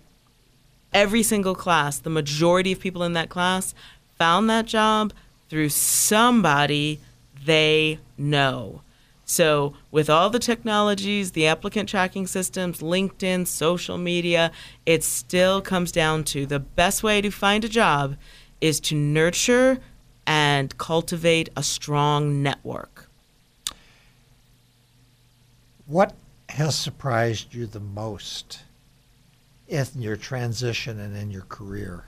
[0.94, 3.76] every single class, the majority of people in that class
[4.18, 5.12] found that job
[5.50, 7.02] through somebody
[7.44, 8.82] they know.
[9.32, 14.52] So, with all the technologies, the applicant tracking systems, LinkedIn, social media,
[14.86, 18.18] it still comes down to the best way to find a job
[18.60, 19.80] is to nurture
[20.28, 23.08] and cultivate a strong network.
[25.86, 26.14] What
[26.50, 28.60] has surprised you the most
[29.70, 32.04] in your transition and in your career?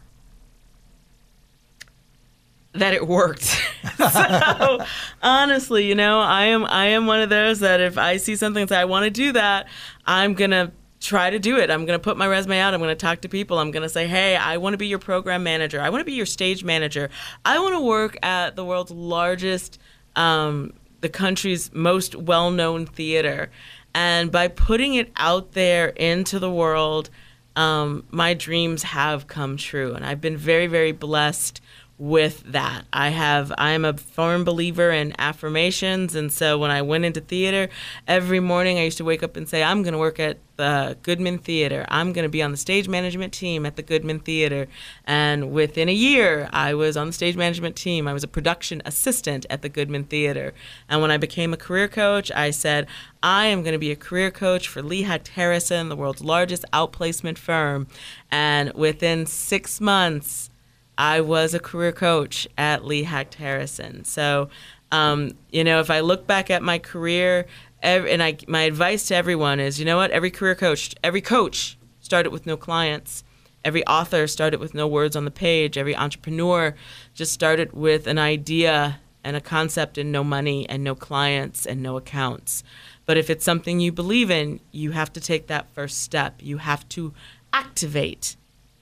[2.73, 3.43] That it worked.
[4.11, 4.83] so
[5.21, 8.61] honestly, you know, I am I am one of those that if I see something
[8.61, 9.67] and say I want to do that,
[10.05, 11.69] I'm gonna try to do it.
[11.69, 12.73] I'm gonna put my resume out.
[12.73, 13.59] I'm gonna talk to people.
[13.59, 15.79] I'm gonna say, hey, I want to be your program manager.
[15.81, 17.09] I want to be your stage manager.
[17.45, 19.79] I want to work at the world's largest,
[20.15, 23.51] um, the country's most well-known theater.
[23.93, 27.11] And by putting it out there into the world,
[27.55, 29.93] um, my dreams have come true.
[29.93, 31.61] And I've been very, very blessed
[31.99, 32.85] with that.
[32.91, 37.69] I have I'm a firm believer in affirmations and so when I went into theater
[38.07, 40.97] every morning I used to wake up and say I'm going to work at the
[41.01, 41.85] Goodman Theater.
[41.89, 44.67] I'm going to be on the stage management team at the Goodman Theater.
[45.05, 48.07] And within a year I was on the stage management team.
[48.07, 50.53] I was a production assistant at the Goodman Theater.
[50.89, 52.87] And when I became a career coach, I said
[53.21, 56.65] I am going to be a career coach for Lee Hecht Harrison, the world's largest
[56.73, 57.87] outplacement firm.
[58.31, 60.49] And within 6 months
[60.97, 64.03] I was a career coach at Lee Hecht Harrison.
[64.05, 64.49] So,
[64.91, 67.47] um, you know, if I look back at my career,
[67.81, 70.11] and I, my advice to everyone is, you know what?
[70.11, 73.23] Every career coach, every coach started with no clients.
[73.65, 75.77] Every author started with no words on the page.
[75.77, 76.75] Every entrepreneur
[77.13, 81.81] just started with an idea and a concept and no money and no clients and
[81.81, 82.63] no accounts.
[83.05, 86.41] But if it's something you believe in, you have to take that first step.
[86.41, 87.13] You have to
[87.53, 88.35] activate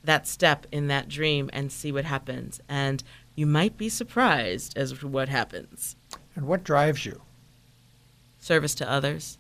[0.04, 2.60] that step in that dream and see what happens.
[2.68, 3.04] And
[3.36, 5.96] you might be surprised as to what happens.
[6.36, 7.22] And what drives you?
[8.40, 9.38] Service to others.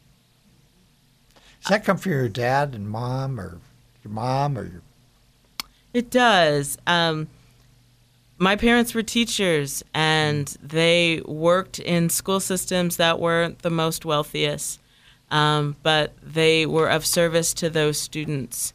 [1.62, 3.60] Does that come from your dad and mom, or
[4.04, 4.82] your mom, or your?
[5.94, 6.78] It does.
[6.88, 7.28] Um,
[8.38, 14.80] my parents were teachers, and they worked in school systems that weren't the most wealthiest,
[15.30, 18.74] um, but they were of service to those students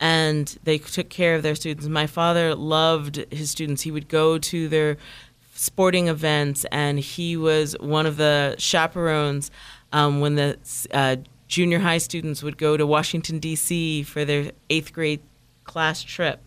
[0.00, 1.86] and they took care of their students.
[1.88, 3.82] My father loved his students.
[3.82, 4.96] He would go to their
[5.54, 9.50] sporting events, and he was one of the chaperones
[9.92, 10.58] um, when the
[10.92, 11.16] uh,
[11.48, 14.02] junior high students would go to Washington, D.C.
[14.02, 15.22] for their eighth grade
[15.64, 16.42] class trip.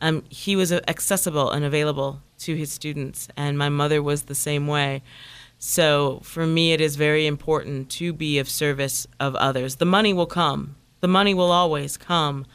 [0.00, 4.66] Um, he was accessible and available to his students, and my mother was the same
[4.66, 5.02] way.
[5.58, 9.76] So for me, it is very important to be of service of others.
[9.76, 10.74] The money will come.
[11.00, 12.46] The money will always come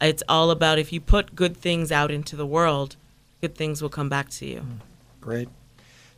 [0.00, 2.96] it's all about if you put good things out into the world,
[3.40, 4.60] good things will come back to you.
[4.60, 4.78] Mm,
[5.20, 5.48] great.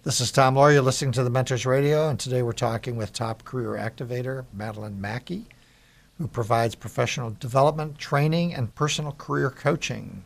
[0.05, 0.75] This is Tom Loarie.
[0.75, 4.99] You're listening to the Mentors Radio, and today we're talking with top career activator Madelyn
[4.99, 5.47] Mackie,
[6.19, 10.25] who provides professional development, training, and personal career coaching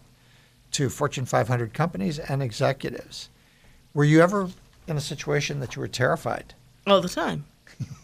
[0.72, 3.28] to Fortune 500 companies and executives.
[3.94, 4.50] Were you ever
[4.86, 6.54] in a situation that you were terrified?
[6.86, 7.44] All the time.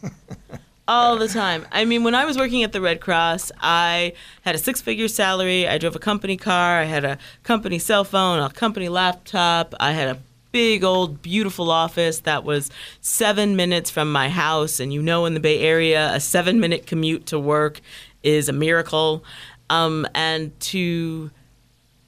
[0.92, 1.66] all the time.
[1.72, 5.08] I mean, when I was working at the Red Cross, I had a six figure
[5.08, 5.66] salary.
[5.66, 6.80] I drove a company car.
[6.80, 9.74] I had a company cell phone, a company laptop.
[9.80, 10.20] I had a
[10.52, 14.80] big old beautiful office that was seven minutes from my house.
[14.80, 17.80] And you know, in the Bay Area, a seven minute commute to work
[18.22, 19.24] is a miracle.
[19.70, 21.30] Um, and to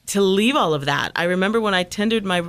[0.05, 2.43] to leave all of that, I remember when I tendered my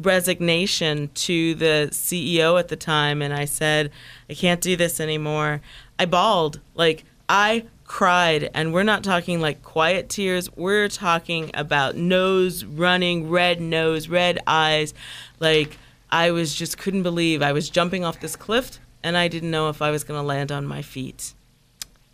[0.00, 3.90] resignation to the CEO at the time and I said,
[4.28, 5.60] I can't do this anymore.
[5.98, 6.60] I bawled.
[6.74, 8.50] Like, I cried.
[8.54, 10.50] And we're not talking like quiet tears.
[10.56, 14.94] We're talking about nose running, red nose, red eyes.
[15.38, 15.78] Like,
[16.10, 19.68] I was just couldn't believe I was jumping off this cliff and I didn't know
[19.68, 21.34] if I was going to land on my feet.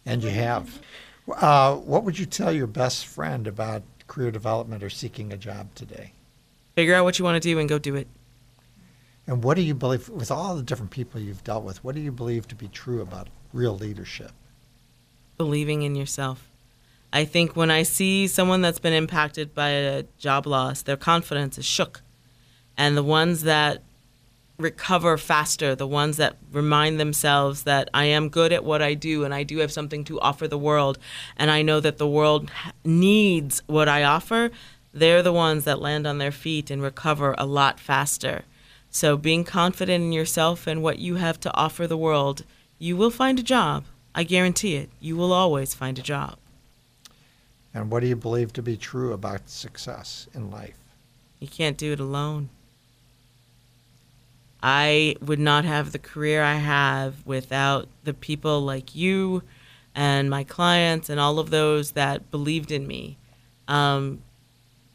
[0.04, 0.80] And you have.
[1.28, 5.72] Uh, what would you tell your best friend about career development or seeking a job
[5.74, 6.12] today?
[6.80, 8.08] Figure out what you want to do and go do it.
[9.26, 12.00] And what do you believe, with all the different people you've dealt with, what do
[12.00, 14.32] you believe to be true about real leadership?
[15.36, 16.48] Believing in yourself.
[17.12, 21.58] I think when I see someone that's been impacted by a job loss, their confidence
[21.58, 22.00] is shook.
[22.78, 23.82] And the ones that
[24.56, 29.24] recover faster, the ones that remind themselves that I am good at what I do
[29.24, 30.98] and I do have something to offer the world
[31.36, 32.50] and I know that the world
[32.86, 34.50] needs what I offer,
[34.92, 38.44] they're the ones that land on their feet and recover a lot faster.
[38.90, 42.44] So being confident in yourself and what you have to offer the world,
[42.78, 43.84] you will find a job.
[44.14, 44.90] I guarantee it.
[45.00, 46.36] You will always find a job.
[47.72, 50.74] And what do you believe to be true about success in life?
[51.38, 52.48] You can't do it alone.
[54.62, 59.42] I would not have the career I have without the people like you
[59.94, 63.16] and my clients and all of those that believed in me.
[63.68, 64.22] Um,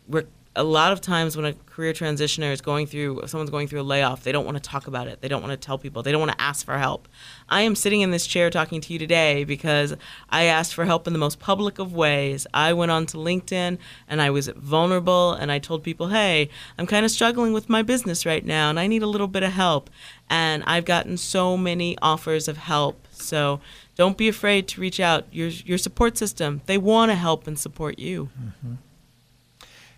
[0.08, 0.26] we're
[0.56, 3.84] a lot of times when a career transitioner is going through someone's going through a
[3.84, 5.22] layoff they don't want to talk about it.
[5.22, 6.02] They don't want to tell people.
[6.02, 7.08] They don't want to ask for help.
[7.50, 9.96] I am sitting in this chair talking to you today because
[10.30, 12.48] i asked for help in the most public of ways.
[12.54, 13.78] I went on to linkedin
[14.08, 17.82] and i was vulnerable and i told people hey i'm kind of struggling with my
[17.82, 19.90] business right now and i need a little bit of help.
[20.30, 23.08] And i've gotten so many offers of help.
[23.12, 23.60] So
[23.96, 25.26] don't be afraid to reach out.
[25.32, 28.30] Your your support system they want to help and support you.
[28.40, 28.74] Mm-hmm.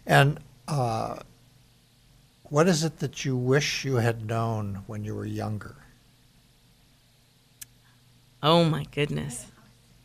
[0.07, 1.17] And uh,
[2.43, 5.75] what is it that you wish you had known when you were younger?
[8.41, 9.45] Oh my goodness.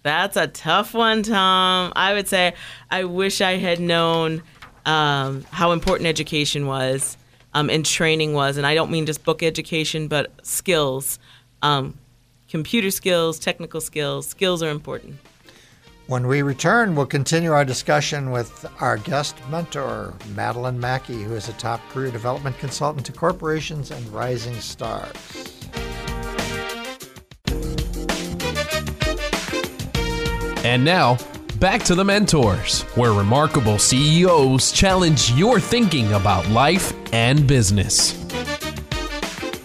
[0.03, 1.93] That's a tough one, Tom.
[1.95, 2.55] I would say
[2.91, 4.43] I wish I had known
[4.85, 7.17] um, how important education was
[7.55, 8.57] um, and training was.
[8.57, 11.21] And I don't mean just book education, but skills.
[11.63, 11.97] Um,
[12.49, 14.27] computer skills, technical skills.
[14.27, 15.19] Skills are important.
[16.13, 21.49] When we return, we'll continue our discussion with our guest mentor, Madelyn Mackie, who is
[21.49, 25.11] a top career development consultant to corporations and rising stars.
[30.63, 31.17] And now,
[31.59, 38.23] back to the mentors, where remarkable CEOs challenge your thinking about life and business.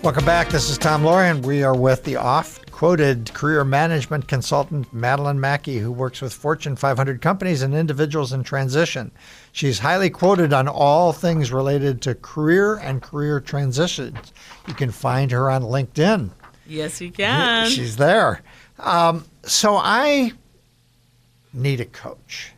[0.02, 0.48] Welcome back.
[0.48, 5.40] This is Tom Loarie, and We are with the off quoted career management consultant Madelyn
[5.40, 9.10] Mackie, who works with Fortune 500 companies and individuals in transition.
[9.52, 14.32] She's highly quoted on all things related to career and career transitions.
[14.68, 16.30] You can find her on LinkedIn.
[16.68, 17.68] Yes, you can.
[17.72, 18.44] She's there.
[18.78, 20.34] Um, so I
[21.54, 22.52] need a coach.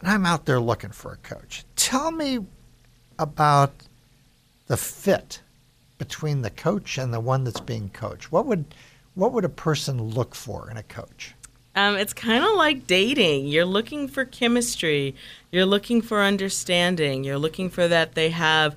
[0.00, 1.64] And I'm out there looking for a coach.
[1.76, 2.40] Tell me
[3.16, 3.70] about
[4.66, 5.40] the fit
[5.98, 8.32] between the coach and the one that's being coached?
[8.32, 8.66] What would
[9.14, 11.34] what would a person look for in a coach?
[11.74, 13.48] Um, it's kind of like dating.
[13.48, 15.14] You're looking for chemistry.
[15.50, 17.24] You're looking for understanding.
[17.24, 18.74] You're looking for that they have.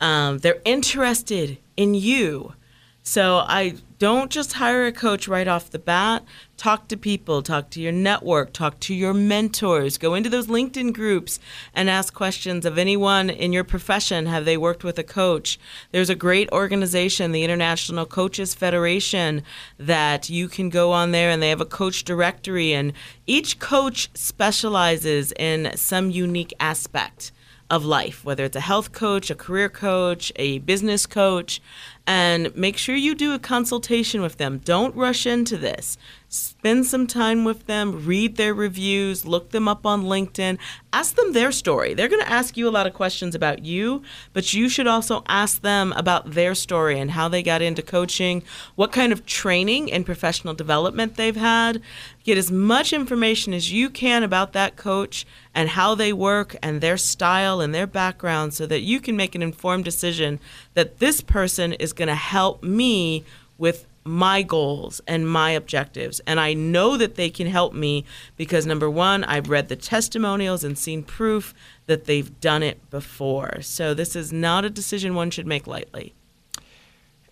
[0.00, 2.54] Um, they're interested in you.
[3.02, 6.24] So I don't just hire a coach right off the bat.
[6.56, 10.92] Talk to people, talk to your network, talk to your mentors, go into those LinkedIn
[10.92, 11.40] groups
[11.74, 14.26] and ask questions of anyone in your profession.
[14.26, 15.58] Have they worked with a coach?
[15.90, 19.42] There's a great organization, the International Coaches Federation,
[19.78, 22.92] that you can go on there and they have a coach directory, and
[23.26, 27.32] each coach specializes in some unique aspect
[27.70, 31.60] of life, whether it's a health coach, a career coach, a business coach,
[32.08, 34.62] and make sure you do a consultation with them.
[34.64, 35.98] Don't rush into this.
[36.30, 40.58] Spend some time with them, read their reviews, look them up on LinkedIn,
[40.92, 41.94] ask them their story.
[41.94, 44.02] They're going to ask you a lot of questions about you,
[44.34, 48.42] but you should also ask them about their story and how they got into coaching,
[48.74, 51.80] what kind of training and professional development they've had.
[52.24, 56.82] Get as much information as you can about that coach and how they work and
[56.82, 60.40] their style and their background so that you can make an informed decision
[60.74, 63.24] that this person is going to help me
[63.56, 66.20] with my goals and my objectives.
[66.26, 68.04] And I know that they can help me
[68.36, 71.54] because number one, I've read the testimonials and seen proof
[71.86, 73.60] that they've done it before.
[73.60, 76.14] So this is not a decision one should make lightly.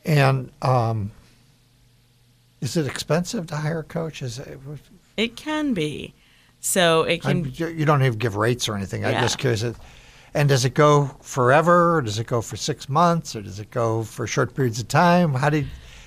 [0.05, 1.11] And um,
[2.61, 4.23] is it expensive to hire a coach?
[4.23, 4.59] Is it?
[5.17, 6.15] It can be.
[6.61, 7.31] So it can.
[7.31, 9.03] I'm, you don't even give rates or anything.
[9.03, 9.11] Yeah.
[9.11, 9.65] I'm just curious.
[10.35, 11.97] And does it go forever?
[11.97, 13.35] Or does it go for six months?
[13.35, 15.33] Or does it go for short periods of time?
[15.33, 15.67] How do you,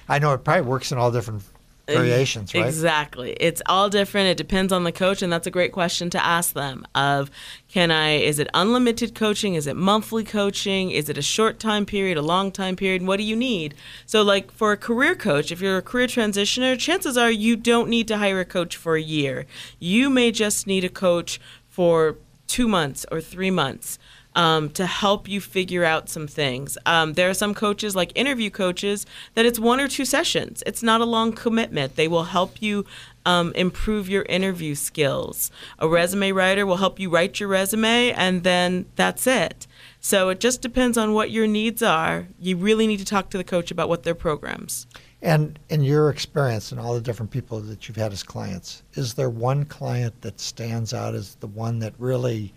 [0.10, 1.44] I know it probably works in all different
[1.88, 2.66] eh, variations, right?
[2.66, 3.34] Exactly.
[3.34, 4.28] It's all different.
[4.28, 6.86] It depends on the coach, and that's a great question to ask them.
[6.96, 7.30] Of
[7.68, 8.16] can I?
[8.16, 9.54] Is it unlimited coaching?
[9.54, 10.90] Is it monthly coaching?
[10.90, 12.18] Is it a short time period?
[12.18, 13.06] A long time period?
[13.06, 13.76] What do you need?
[14.08, 17.88] So, like for a career coach, if you're a career transitioner, chances are you don't
[17.88, 19.46] need to hire a coach for a year.
[19.78, 24.00] You may just need a coach for two months or three months
[24.40, 26.78] um, to help you figure out some things.
[26.86, 30.64] Um, there are some coaches, like interview coaches, that it's one or two sessions.
[30.66, 31.98] It's not a long commitment.
[31.98, 32.86] They will help you
[33.26, 35.52] um, improve your interview skills.
[35.78, 39.68] A resume writer will help you write your resume, and then that's it.
[40.00, 42.30] So it just depends on what your needs are.
[42.40, 44.88] You really need to talk to the coach about what their programs.
[45.22, 49.16] And in your experience and all the different people that you've had as clients, is
[49.16, 52.54] there one client that stands out as the one that really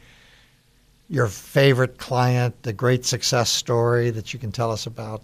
[1.08, 5.22] your favorite client, the great success story that you can tell us about?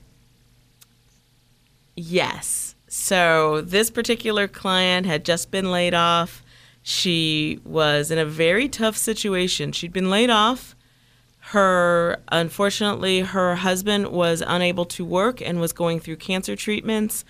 [1.96, 2.74] Yes.
[2.88, 6.42] So this particular client had just been laid off.
[6.82, 9.72] She was in a very tough situation.
[9.72, 10.74] She'd been laid off.
[11.38, 17.24] Her unfortunately her husband was unable to work and was going through cancer treatments.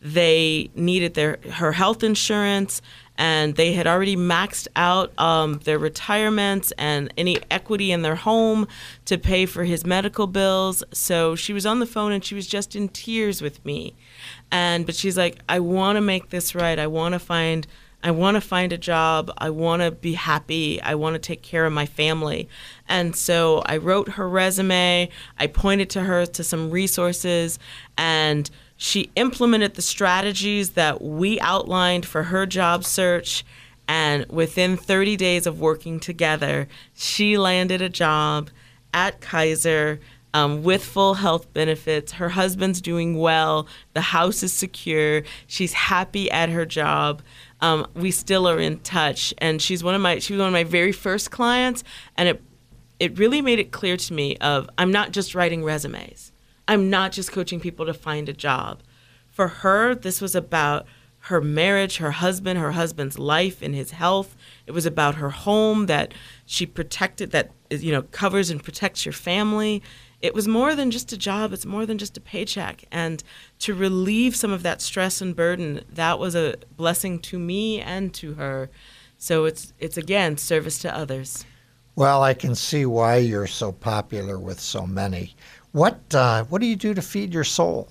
[0.00, 2.80] They needed their her health insurance
[3.16, 8.66] and they had already maxed out um, their retirements and any equity in their home
[9.04, 10.82] to pay for his medical bills.
[10.92, 13.94] So she was on the phone and she was just in tears with me.
[14.50, 16.78] And but she's like, I want to make this right.
[16.78, 17.66] I want to find.
[18.02, 19.32] I want to find a job.
[19.38, 20.78] I want to be happy.
[20.82, 22.50] I want to take care of my family.
[22.86, 25.08] And so I wrote her resume.
[25.38, 27.58] I pointed to her to some resources
[27.96, 33.44] and she implemented the strategies that we outlined for her job search.
[33.86, 38.50] And within 30 days of working together, she landed a job
[38.94, 40.00] at Kaiser
[40.34, 42.12] um, with full health benefits.
[42.12, 43.68] Her husband's doing well.
[43.94, 45.22] The house is secure.
[45.46, 47.22] She's happy at her job.
[47.60, 50.52] Um, we still are in touch, and she's one of my she was one of
[50.52, 51.84] my very first clients,
[52.16, 52.42] and it
[52.98, 56.32] it really made it clear to me of I'm not just writing resumes.
[56.66, 58.82] I'm not just coaching people to find a job.
[59.28, 60.86] For her, this was about
[61.24, 64.36] her marriage, her husband, her husband's life and his health.
[64.66, 66.12] It was about her home that
[66.44, 69.82] she protected that you know covers and protects your family.
[70.20, 71.52] It was more than just a job.
[71.52, 72.84] It's more than just a paycheck.
[72.92, 73.22] And
[73.60, 78.12] to relieve some of that stress and burden that was a blessing to me and
[78.14, 78.70] to her.
[79.16, 81.46] So it's it's again service to others.
[81.96, 85.36] Well i can see why you're so popular with so many
[85.74, 87.88] what uh, what do you do to feed your soul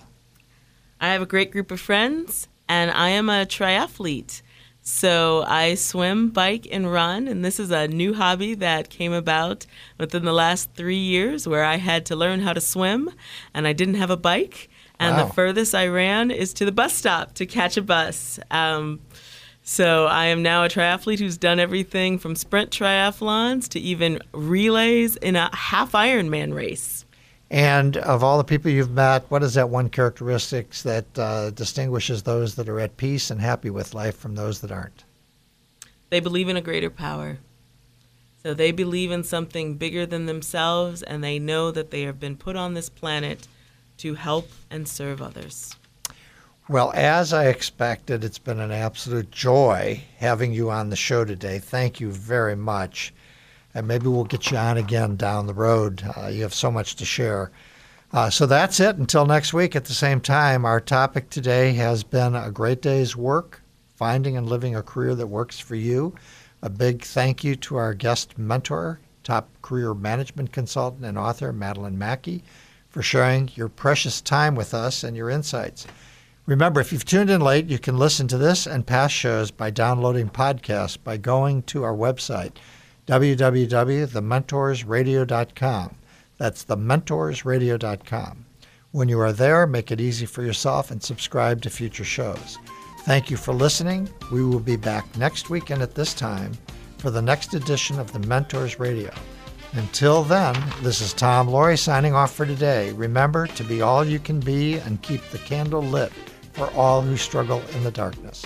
[1.01, 4.41] i have a great group of friends and i am a triathlete
[4.85, 9.65] so I swim, bike, and run, and this is a new hobby that came about
[9.97, 13.09] within the last three years where I had to learn how to swim
[13.53, 14.69] and I didn't have a bike.
[14.99, 15.27] And Wow.
[15.27, 18.41] the furthest I ran is to the bus stop to catch a bus.
[18.51, 18.99] Um,
[19.63, 25.15] so I am now a triathlete who's done everything from sprint triathlons to even relays
[25.15, 27.02] in a half Ironman race.
[27.53, 32.23] And of all the people you've met, what is that one characteristic that uh, distinguishes
[32.23, 35.03] those that are at peace and happy with life from those that aren't?
[36.09, 37.37] They believe in a greater power.
[38.41, 42.37] So they believe in something bigger than themselves, and they know that they have been
[42.37, 43.47] put on this planet
[43.97, 45.75] to help and serve others.
[46.67, 51.59] Well, as I expected, it's been an absolute joy having you on the show today.
[51.59, 53.13] Thank you very much.
[53.73, 56.03] And maybe we'll get you on again down the road.
[56.17, 57.51] Uh, you have so much to share.
[58.11, 58.97] Uh, so that's it.
[58.97, 63.15] Until next week at the same time, our topic today has been a great day's
[63.15, 63.61] work,
[63.95, 66.13] finding and living a career that works for you.
[66.61, 71.95] A big thank you to our guest mentor, top career management consultant and author Madelyn
[71.95, 72.43] Mackie,
[72.89, 75.87] for sharing your precious time with us and your insights.
[76.45, 79.71] Remember, if you've tuned in late, you can listen to this and past shows by
[79.71, 82.57] downloading podcasts by going to our website,
[83.07, 85.95] www.thementorsradio.com.
[86.37, 88.45] That's thementorsradio.com.
[88.91, 92.59] When you are there, make it easy for yourself and subscribe to future shows.
[93.05, 94.09] Thank you for listening.
[94.31, 96.51] We will be back next weekend at this time
[96.99, 99.11] for the next edition of the Mentors Radio.
[99.73, 102.91] Until then, this is Tom Loarie signing off for today.
[102.91, 106.11] Remember to be all you can be and keep the candle lit
[106.53, 108.45] for all who struggle in the darkness.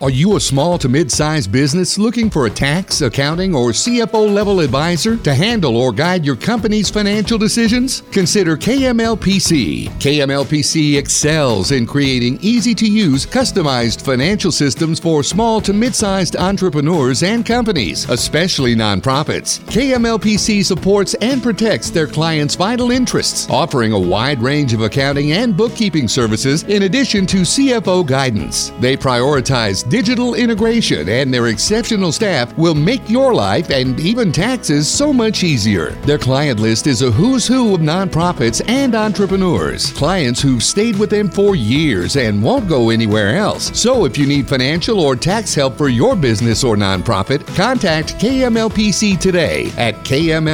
[0.00, 4.28] Are you a small to mid sized business looking for a tax, accounting, or CFO
[4.34, 8.02] level advisor to handle or guide your company's financial decisions?
[8.10, 9.88] Consider KMLPC.
[10.00, 16.34] KMLPC excels in creating easy to use, customized financial systems for small to mid sized
[16.34, 19.60] entrepreneurs and companies, especially nonprofits.
[19.70, 25.56] KMLPC supports and protects their clients' vital interests, offering a wide range of accounting and
[25.56, 28.70] bookkeeping services in addition to CFO guidance.
[28.80, 34.88] They prioritize digital integration and their exceptional staff will make your life and even taxes
[34.88, 35.90] so much easier.
[36.06, 41.10] Their client list is a who's who of nonprofits and entrepreneurs, clients who've stayed with
[41.10, 43.78] them for years and won't go anywhere else.
[43.78, 49.18] So if you need financial or tax help for your business or nonprofit, contact KMLPC
[49.18, 50.44] today at kml-pc.com.